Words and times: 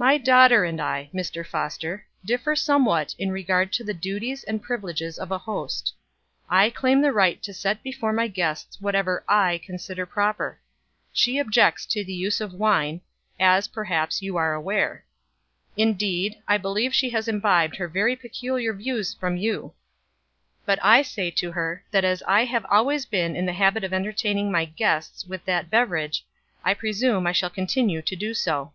"My 0.00 0.16
daughter 0.16 0.62
and 0.64 0.80
I, 0.80 1.10
Mr. 1.12 1.44
Foster, 1.44 2.06
differ 2.24 2.54
somewhat 2.54 3.16
in 3.18 3.32
regard 3.32 3.72
to 3.72 3.82
the 3.82 3.92
duties 3.92 4.44
and 4.44 4.62
privileges 4.62 5.18
of 5.18 5.32
a 5.32 5.38
host. 5.38 5.92
I 6.48 6.70
claim 6.70 7.00
the 7.02 7.10
right 7.10 7.42
to 7.42 7.52
set 7.52 7.82
before 7.82 8.12
my 8.12 8.28
guests 8.28 8.80
whatever 8.80 9.24
I 9.28 9.58
consider 9.66 10.06
proper. 10.06 10.60
She 11.12 11.40
objects 11.40 11.84
to 11.86 12.04
the 12.04 12.12
use 12.14 12.40
of 12.40 12.54
wine, 12.54 13.00
as, 13.40 13.66
perhaps, 13.66 14.22
you 14.22 14.36
are 14.36 14.54
aware. 14.54 15.04
Indeed, 15.76 16.36
I 16.46 16.58
believe 16.58 16.94
she 16.94 17.10
has 17.10 17.26
imbibed 17.26 17.74
her 17.74 17.88
very 17.88 18.14
peculiar 18.14 18.72
views 18.74 19.12
from 19.14 19.36
you; 19.36 19.72
but 20.64 20.78
I 20.80 21.02
say 21.02 21.28
to 21.32 21.50
her 21.50 21.82
that 21.90 22.04
as 22.04 22.22
I 22.22 22.44
have 22.44 22.64
always 22.70 23.04
been 23.04 23.34
in 23.34 23.46
the 23.46 23.52
habit 23.52 23.82
of 23.82 23.92
entertaining 23.92 24.52
my 24.52 24.64
guests 24.64 25.24
with 25.26 25.44
that 25.46 25.70
beverage, 25.70 26.24
I 26.62 26.72
presume 26.72 27.26
I 27.26 27.32
shall 27.32 27.50
continue 27.50 28.00
to 28.00 28.14
do 28.14 28.32
so." 28.32 28.72